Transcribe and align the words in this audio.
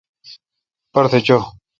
پرتھ 0.93 1.15
چو۔ 1.25 1.37